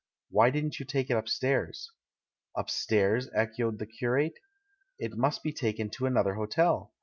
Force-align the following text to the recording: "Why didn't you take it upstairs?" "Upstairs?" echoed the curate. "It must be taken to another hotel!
"Why 0.31 0.49
didn't 0.49 0.79
you 0.79 0.85
take 0.87 1.11
it 1.11 1.15
upstairs?" 1.15 1.91
"Upstairs?" 2.55 3.29
echoed 3.35 3.77
the 3.77 3.85
curate. 3.85 4.33
"It 4.97 5.15
must 5.15 5.43
be 5.43 5.53
taken 5.53 5.91
to 5.91 6.07
another 6.07 6.33
hotel! 6.33 6.91